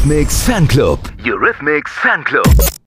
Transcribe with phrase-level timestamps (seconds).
[0.00, 0.98] Eurythmics Fanclub.
[1.18, 2.79] Eurythmics Fanclub.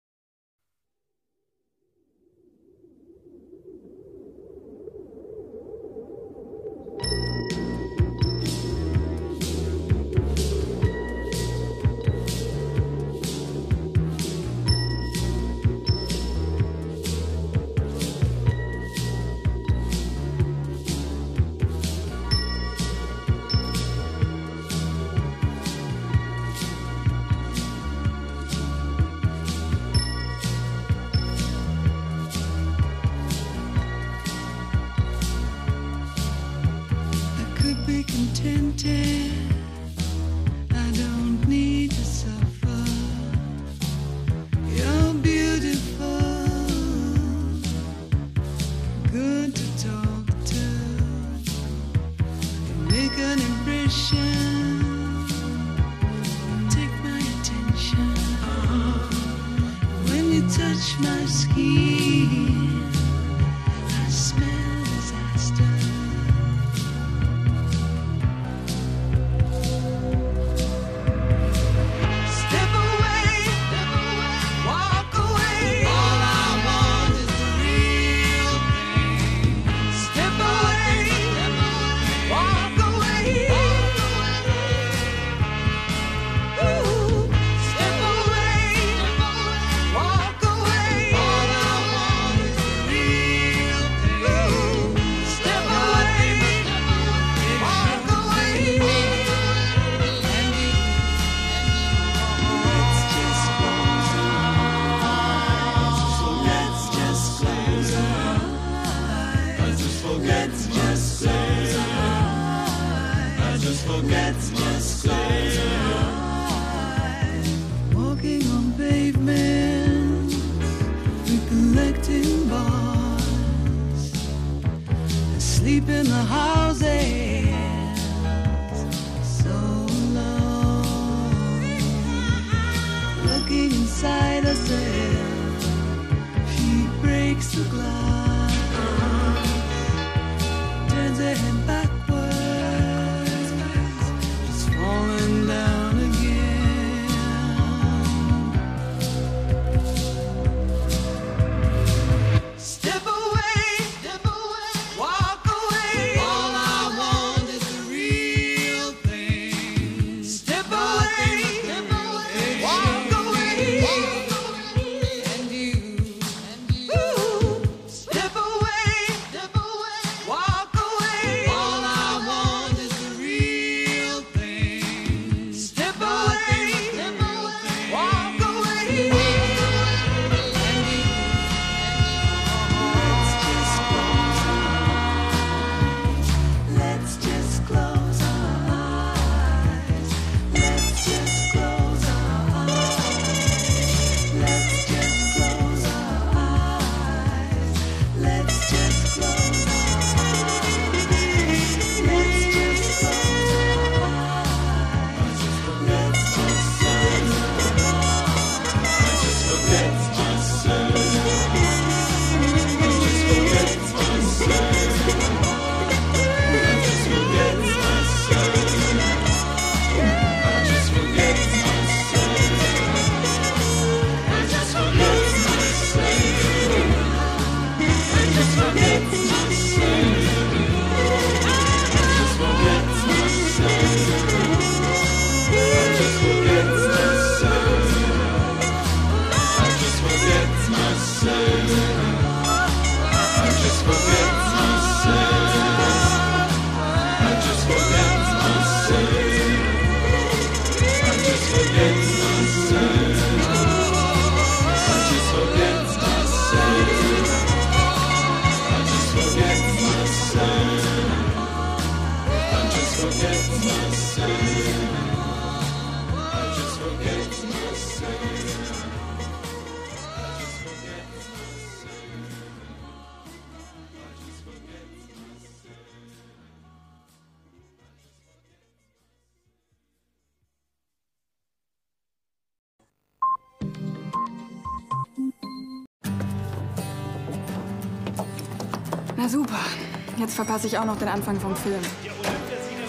[290.46, 291.80] Verpasse ich auch noch den Anfang vom Film.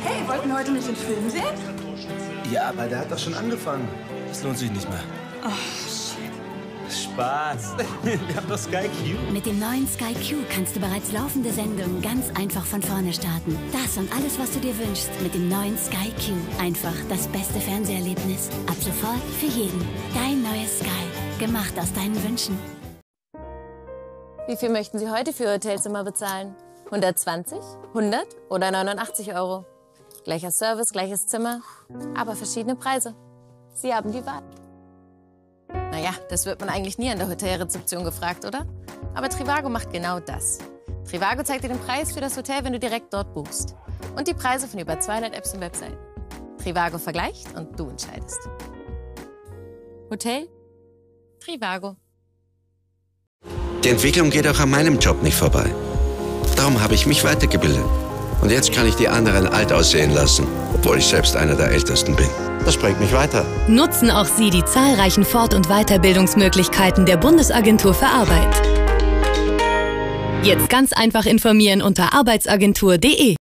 [0.03, 1.45] Hey, wollten wir heute nicht den Film sehen?
[2.51, 3.89] Ja, aber der hat doch schon angefangen.
[4.29, 5.01] Das lohnt sich nicht mehr.
[5.45, 5.51] Oh,
[5.89, 6.33] shit.
[6.93, 7.77] Spaß.
[8.03, 9.33] Wir haben doch Sky Q.
[9.33, 13.57] Mit dem neuen Sky Q kannst du bereits laufende Sendungen ganz einfach von vorne starten.
[13.73, 16.33] Das und alles, was du dir wünschst, mit dem neuen Sky Q.
[16.63, 18.51] Einfach das beste Fernseherlebnis.
[18.67, 19.81] Ab sofort für jeden.
[20.13, 21.39] Dein neues Sky.
[21.39, 22.59] Gemacht aus deinen Wünschen.
[24.47, 26.55] Wie viel möchten Sie heute für Ihr Hotelzimmer bezahlen?
[26.95, 29.65] 120, 100 oder 89 Euro?
[30.23, 31.61] Gleicher Service, gleiches Zimmer,
[32.17, 33.17] aber verschiedene Preise.
[33.75, 34.45] Sie haben die Wahl.
[35.91, 38.65] Naja, das wird man eigentlich nie an der Hotelrezeption gefragt, oder?
[39.15, 40.59] Aber Trivago macht genau das.
[41.11, 43.75] Trivago zeigt dir den Preis für das Hotel, wenn du direkt dort buchst.
[44.17, 45.99] Und die Preise von über 200 Apps und Webseiten.
[46.63, 48.49] Trivago vergleicht und du entscheidest.
[50.11, 50.49] Hotel?
[51.41, 51.97] Trivago.
[53.83, 55.75] Die Entwicklung geht auch an meinem Job nicht vorbei.
[56.65, 57.85] Darum habe ich mich weitergebildet.
[58.41, 62.17] Und jetzt kann ich die anderen alt aussehen lassen, obwohl ich selbst einer der Ältesten
[62.17, 62.27] bin.
[62.65, 63.45] Das bringt mich weiter.
[63.69, 68.63] Nutzen auch Sie die zahlreichen Fort- und Weiterbildungsmöglichkeiten der Bundesagentur für Arbeit.
[70.43, 73.37] Jetzt ganz einfach informieren unter arbeitsagentur.de.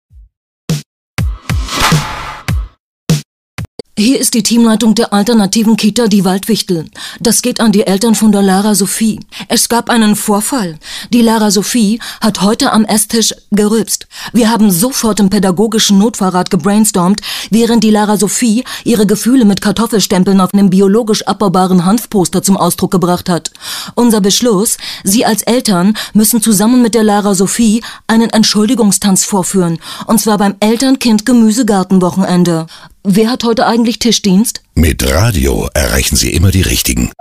[4.03, 6.87] Hier ist die Teamleitung der alternativen Kita Die Waldwichtel.
[7.21, 9.21] Das geht an die Eltern von der Lara Sophie.
[9.47, 10.77] Es gab einen Vorfall.
[11.13, 14.07] Die Lara Sophie hat heute am Esstisch gerülpst.
[14.33, 20.41] Wir haben sofort im pädagogischen Notfahrrad gebrainstormt, während die Lara Sophie ihre Gefühle mit Kartoffelstempeln
[20.41, 23.51] auf einem biologisch abbaubaren Hanfposter zum Ausdruck gebracht hat.
[23.95, 29.79] Unser Beschluss, Sie als Eltern müssen zusammen mit der Lara Sophie einen Entschuldigungstanz vorführen.
[30.07, 32.67] Und zwar beim Eltern-Kind-Gemüsegartenwochenende.
[33.05, 34.61] Wer hat heute eigentlich Tischdienst?
[34.75, 37.11] Mit Radio erreichen Sie immer die Richtigen.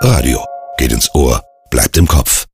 [0.00, 0.42] Radio
[0.78, 2.46] geht ins Ohr, bleibt im Kopf.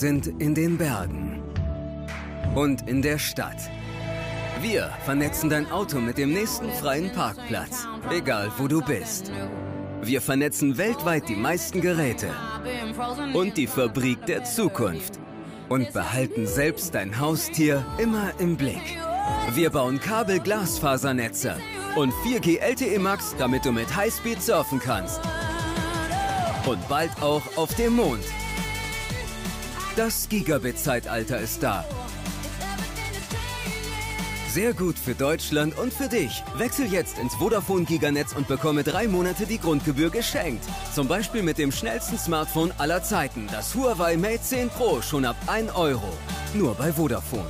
[0.00, 1.42] Sind in den Bergen
[2.54, 3.56] und in der Stadt.
[4.60, 9.32] Wir vernetzen dein Auto mit dem nächsten freien Parkplatz, egal wo du bist.
[10.02, 12.28] Wir vernetzen weltweit die meisten Geräte
[13.32, 15.18] und die Fabrik der Zukunft
[15.68, 18.98] und behalten selbst dein Haustier immer im Blick.
[19.54, 21.56] Wir bauen Kabel-Glasfasernetze
[21.96, 25.20] und 4G LTE Max, damit du mit Highspeed surfen kannst.
[26.66, 28.24] Und bald auch auf dem Mond.
[29.96, 31.82] Das Gigabit-Zeitalter ist da.
[34.50, 36.42] Sehr gut für Deutschland und für dich.
[36.58, 40.64] Wechsel jetzt ins Vodafone Giganetz und bekomme drei Monate die Grundgebühr geschenkt.
[40.94, 45.36] Zum Beispiel mit dem schnellsten Smartphone aller Zeiten, das Huawei Mate 10 Pro, schon ab
[45.46, 46.12] 1 Euro.
[46.52, 47.48] Nur bei Vodafone.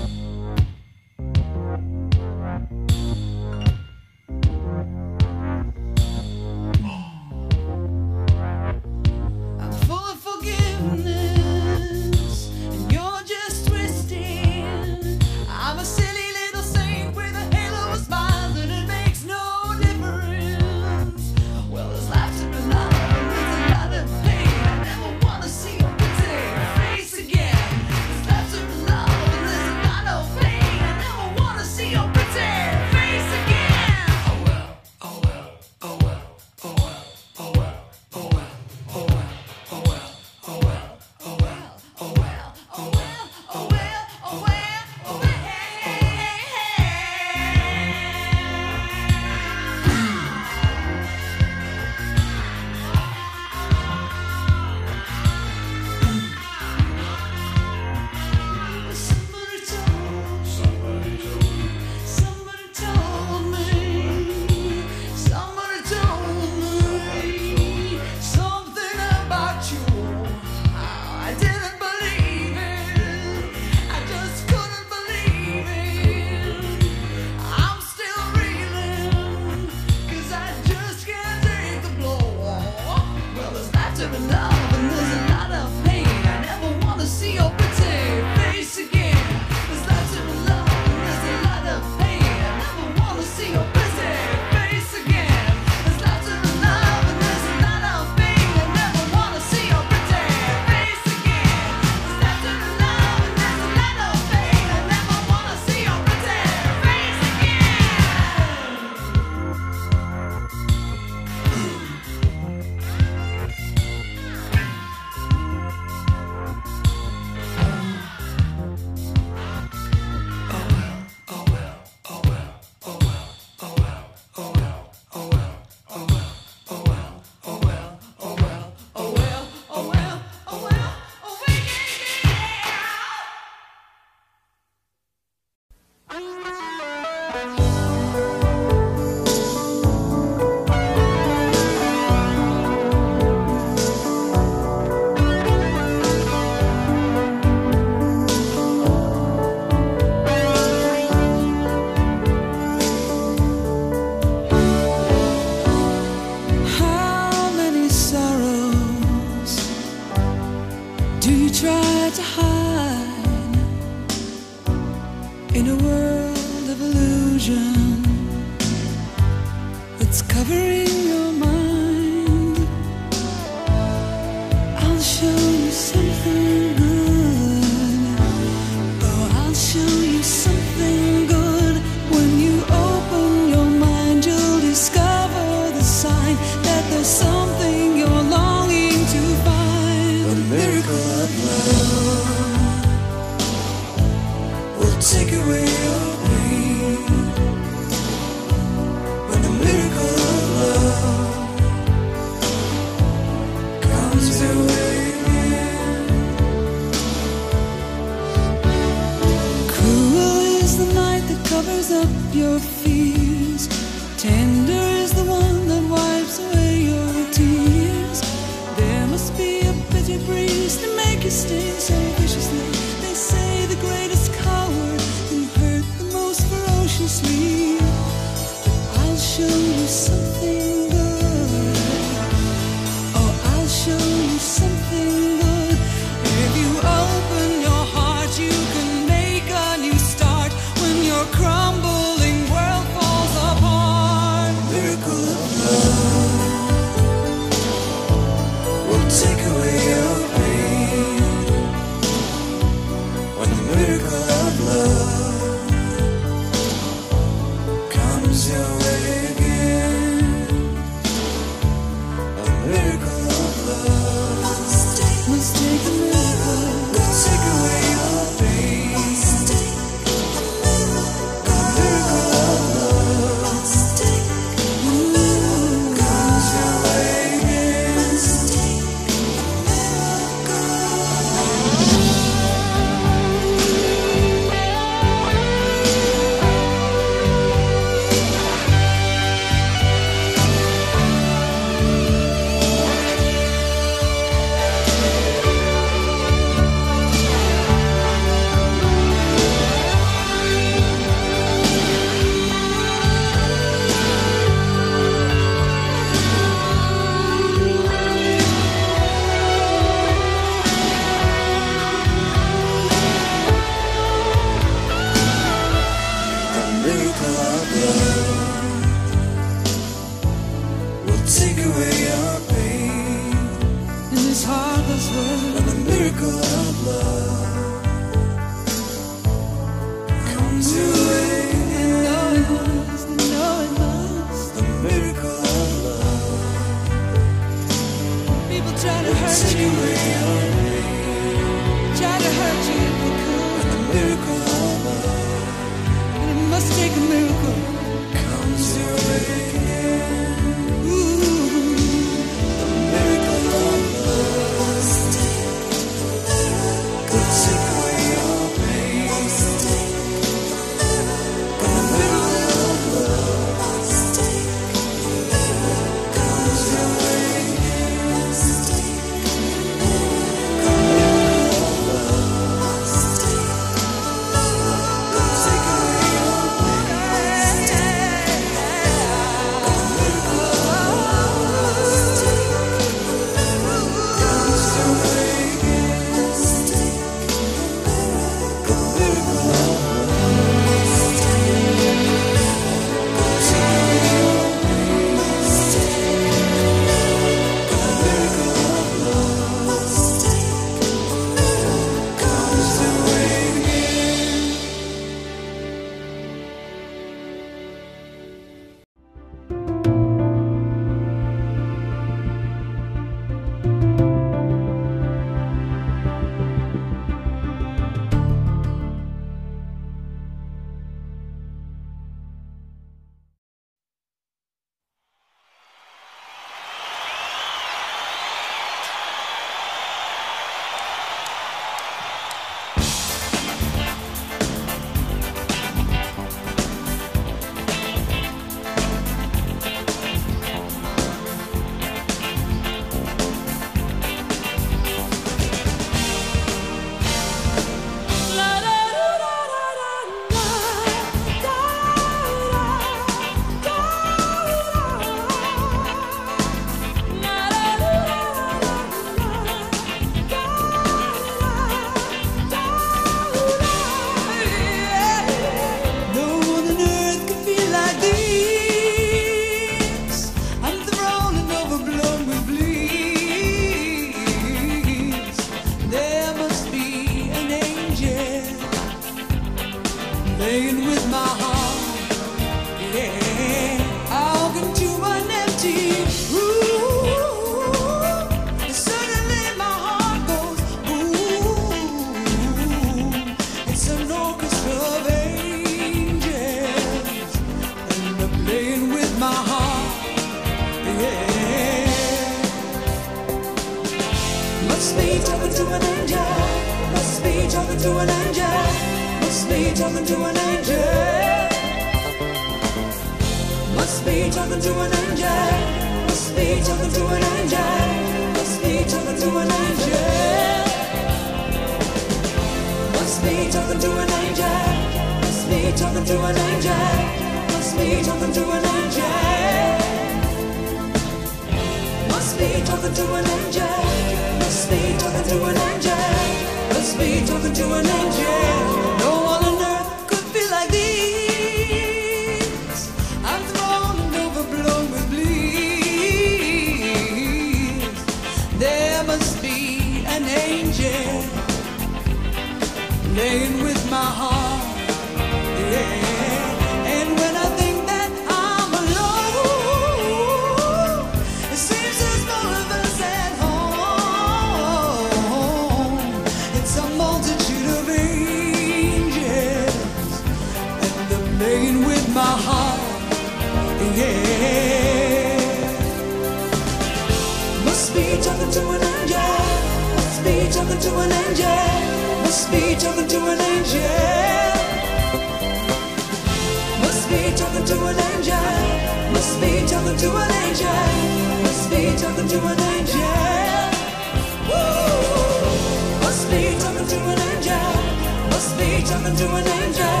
[598.84, 600.00] talking to an angel.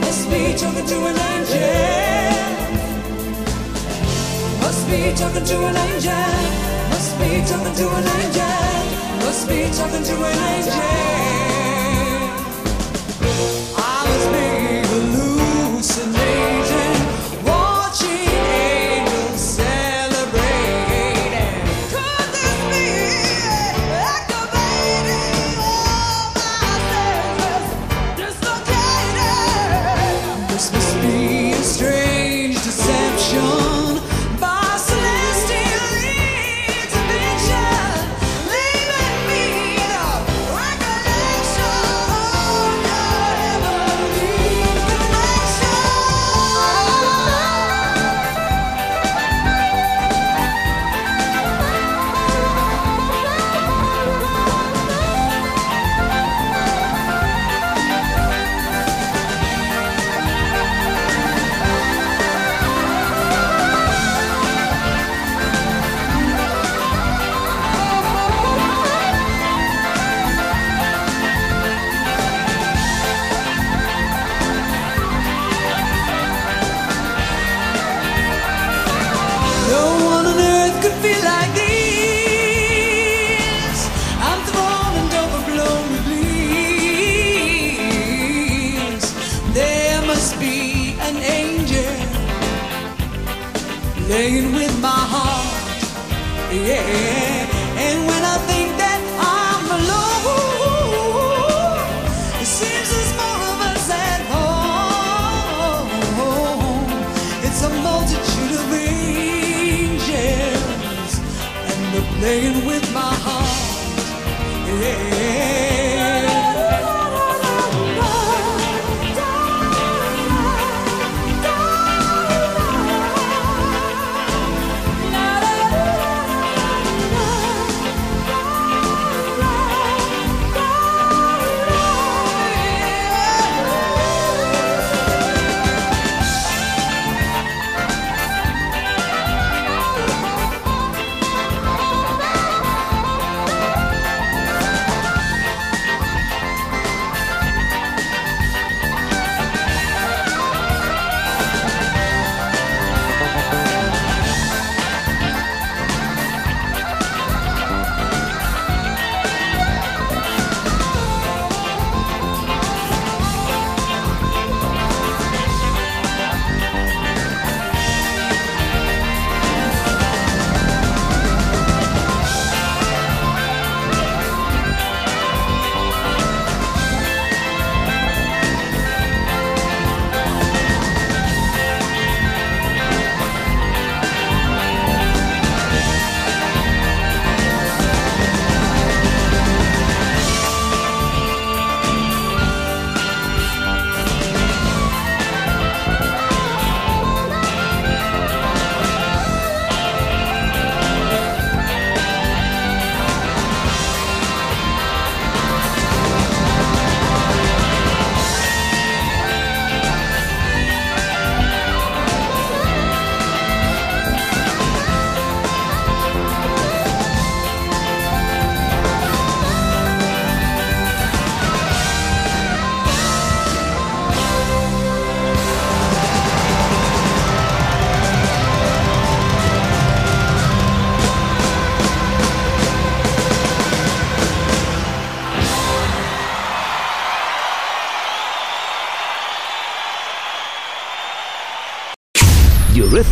[0.00, 1.66] Must be talking to an angel.
[4.60, 6.12] Must be talking to an angel.
[6.90, 9.26] Must be talking to an angel.
[9.26, 11.45] Must be talking to an angel.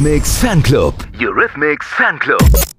[0.05, 0.95] Eurythmics Fanclub.
[1.19, 2.74] Eurythmics Fanclub.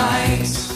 [0.00, 0.69] night.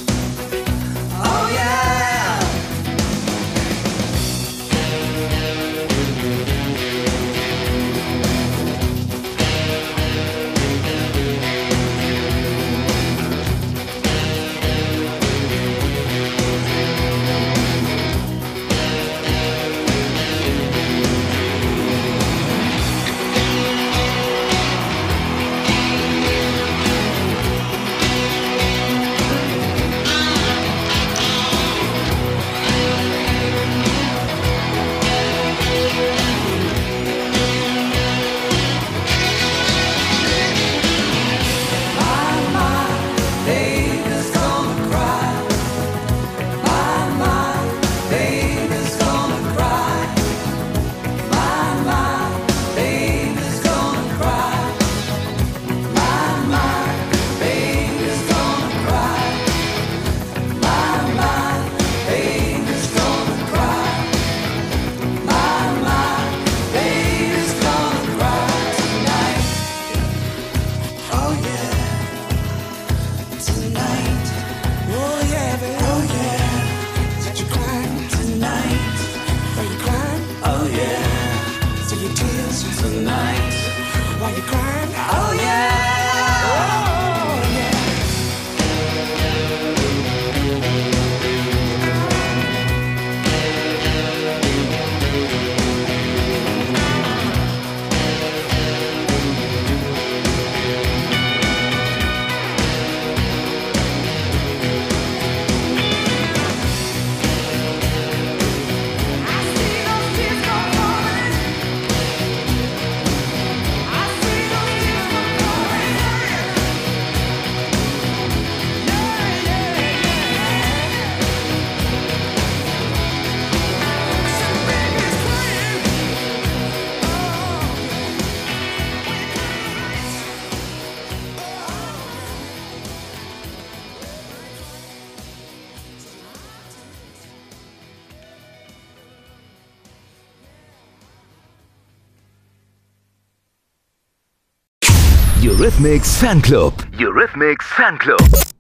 [145.85, 146.73] Eurythmics Fanclub.
[146.97, 148.54] Eurythmics Fanclub.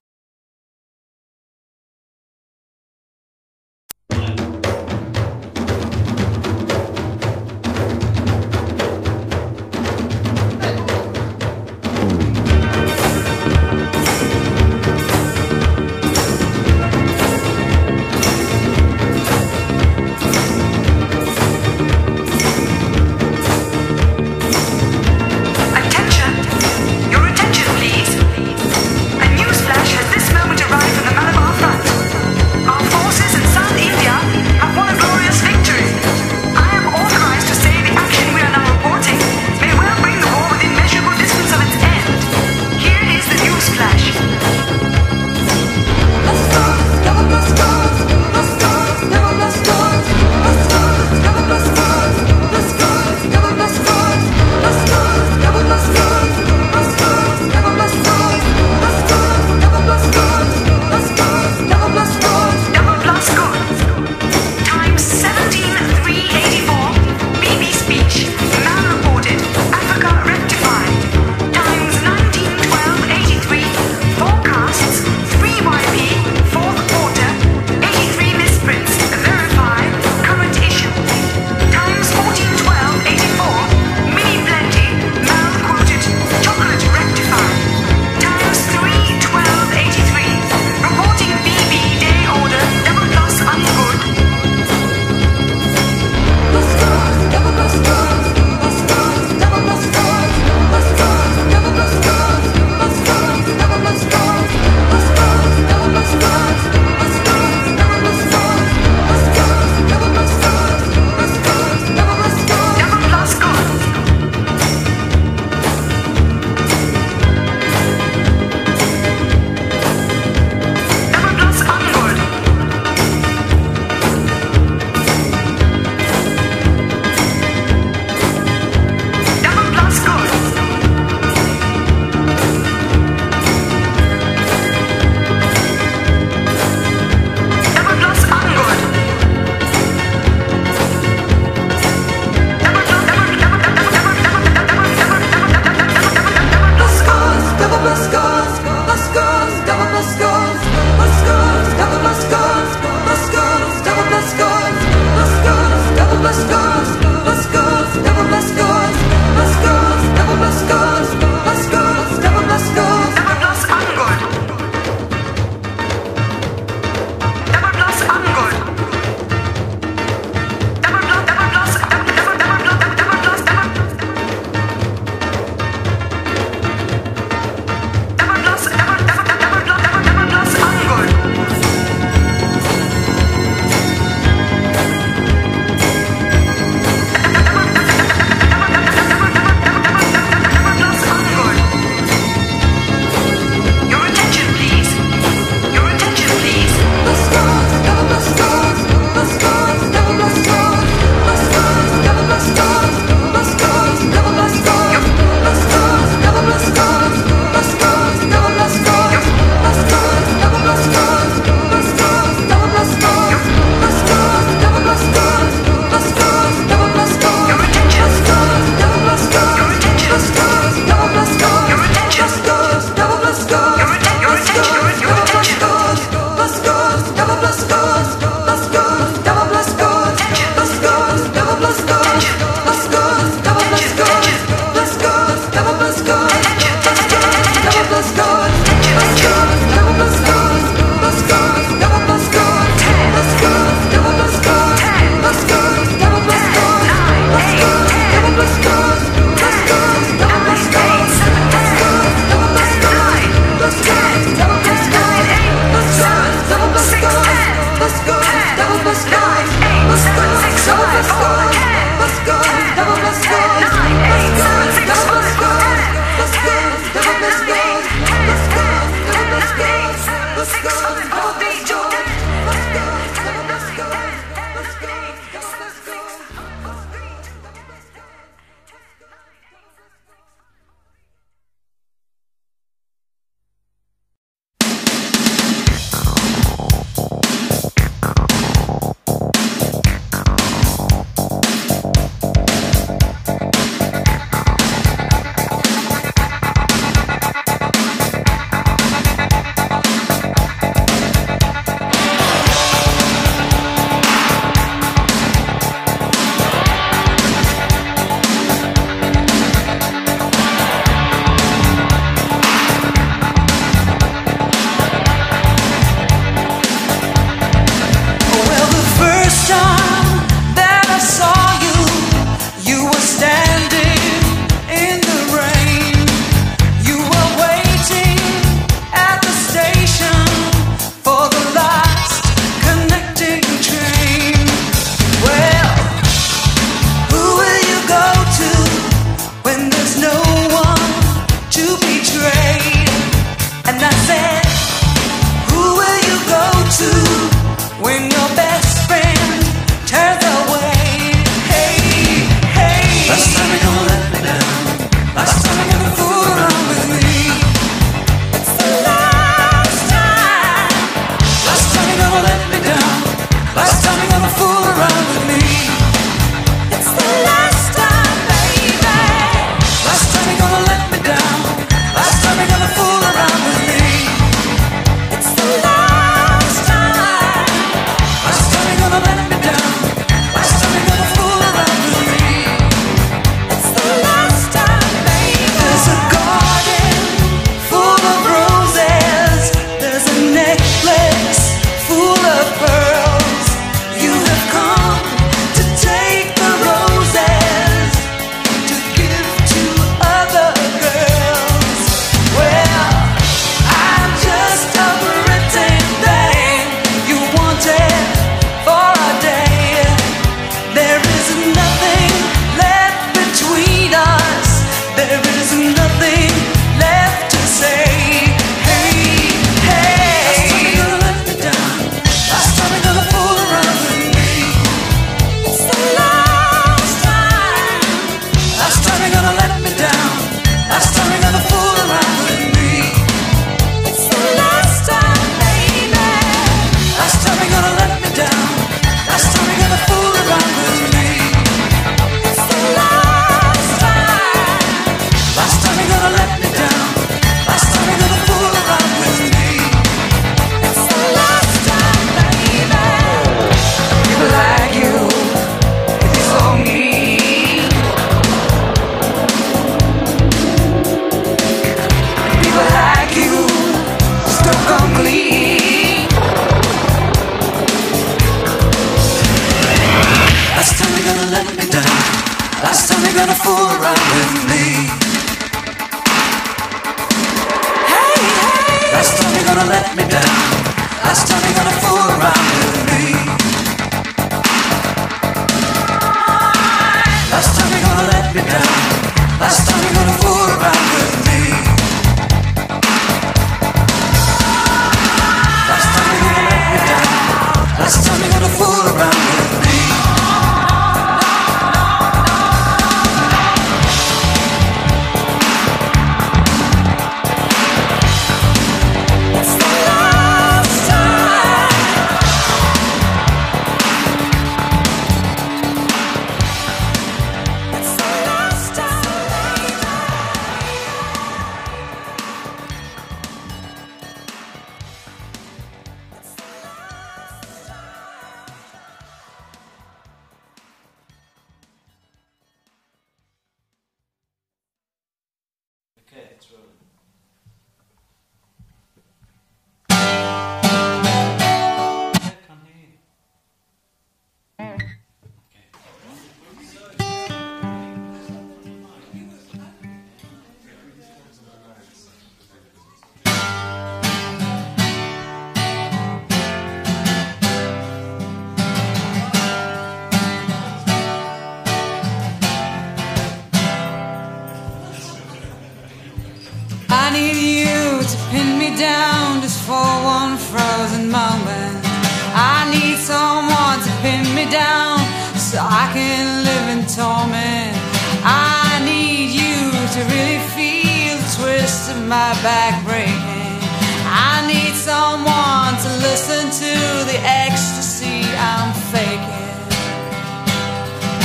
[582.43, 583.59] back breaking.
[584.06, 586.74] I need someone to listen to
[587.11, 589.51] the ecstasy I'm faking.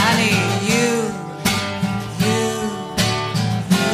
[0.07, 0.89] I need you,
[2.25, 2.41] you,
[3.75, 3.93] you.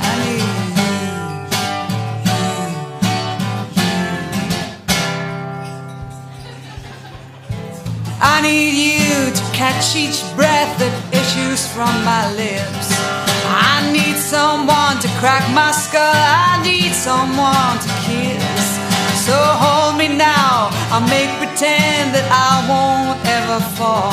[0.00, 0.46] I need
[0.78, 0.94] you,
[2.26, 2.46] you,
[3.76, 3.96] you.
[8.20, 12.65] I need you to catch each breath that issues from my lips
[14.36, 16.20] someone to crack my skull.
[16.48, 18.66] I need someone to kiss.
[19.26, 20.68] So hold me now.
[20.92, 24.12] I'll make pretend that I won't ever fall.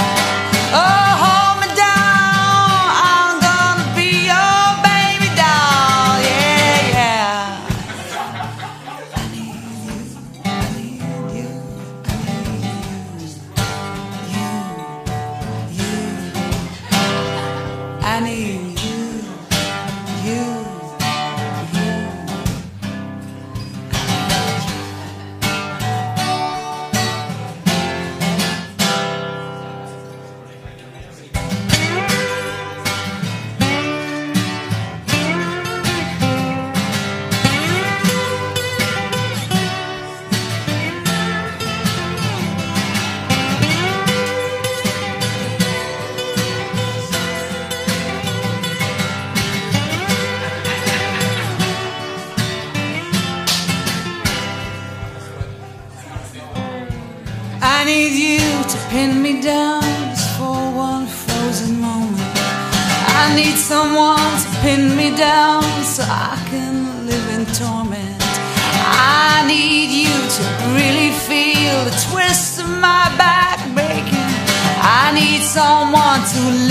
[0.80, 1.02] Oh.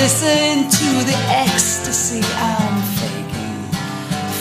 [0.02, 2.22] Listen to the ecstasy.
[2.34, 3.54] I'm faking,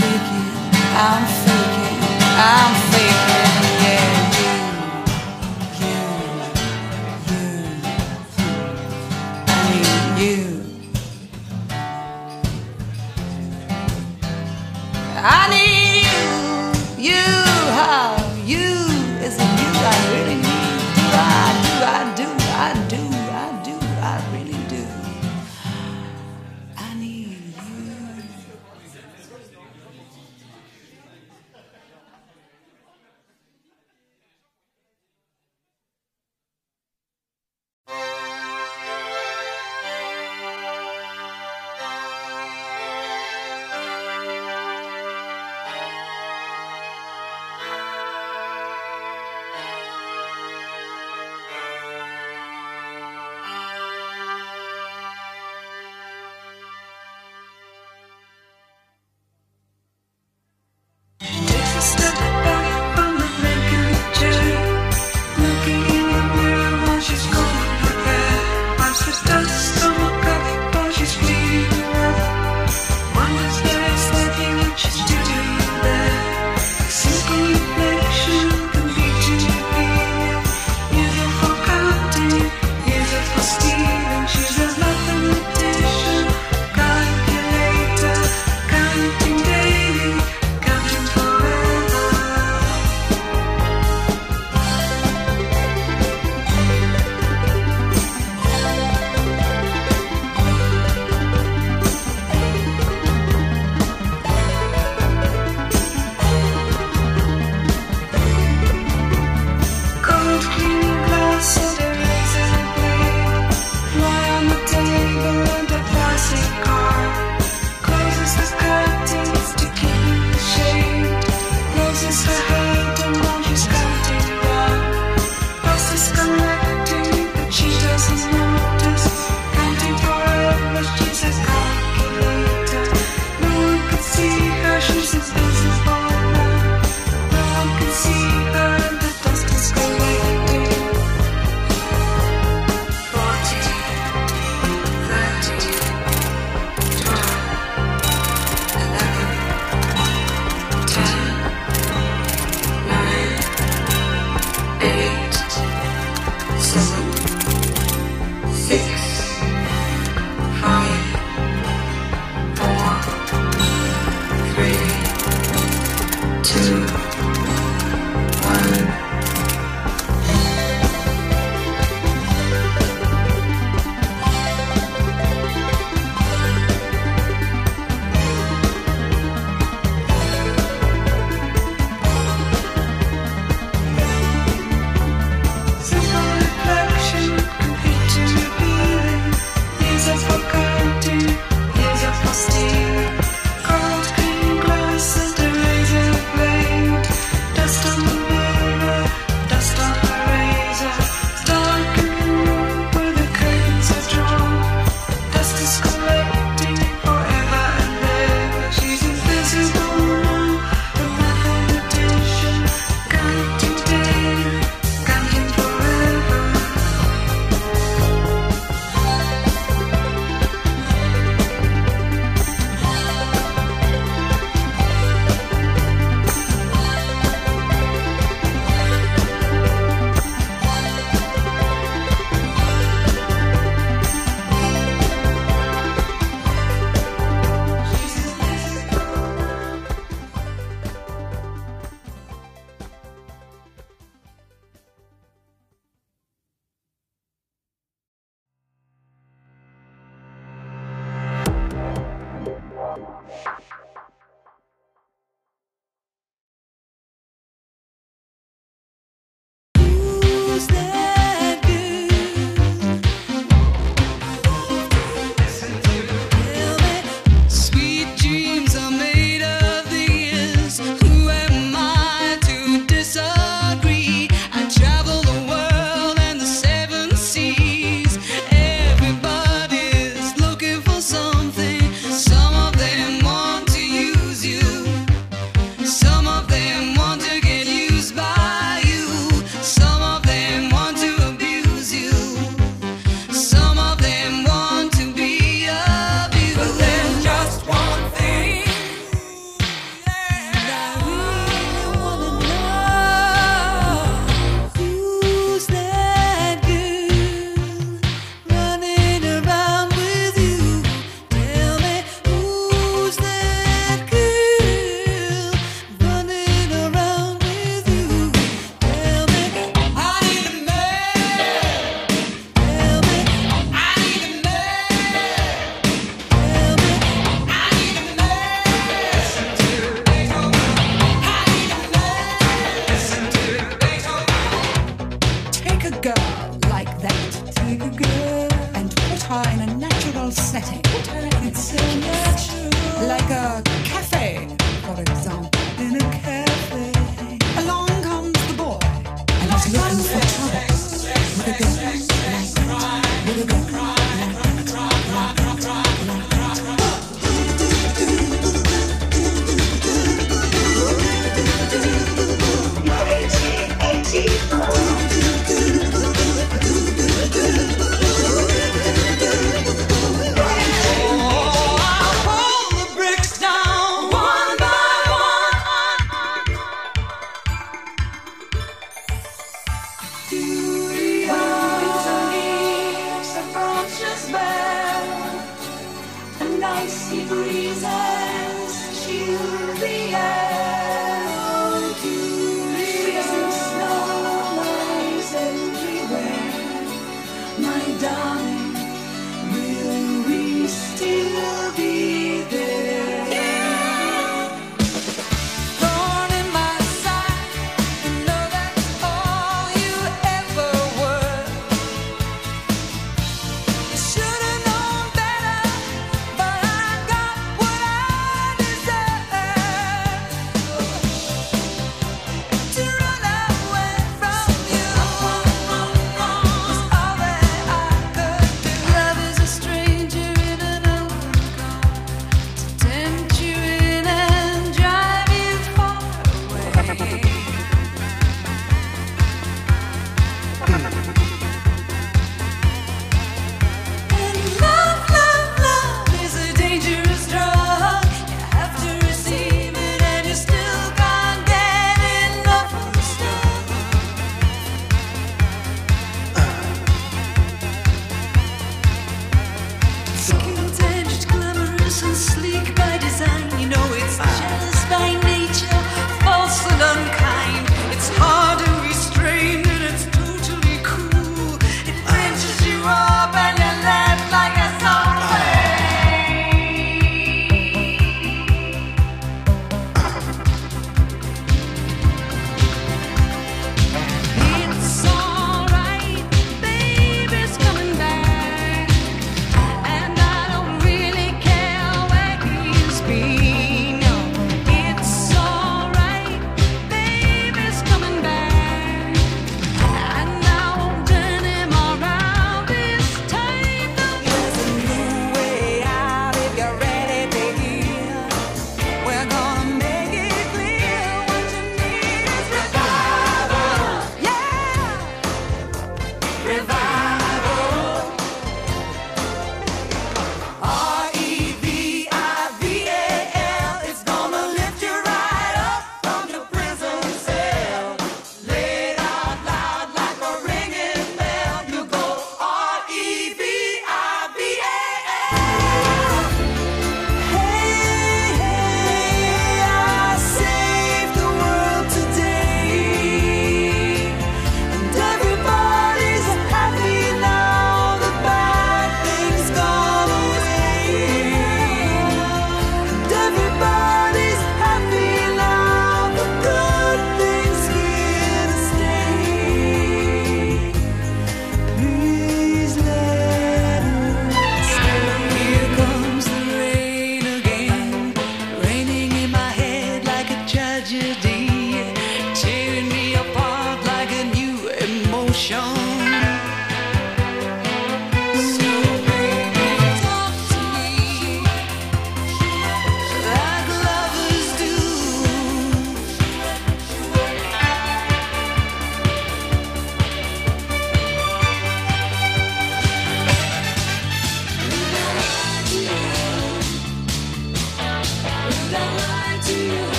[0.00, 0.50] faking,
[0.98, 2.02] I'm faking,
[2.36, 2.93] I'm faking.